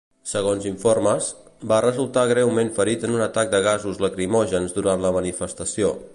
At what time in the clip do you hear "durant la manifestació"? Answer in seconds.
4.81-5.97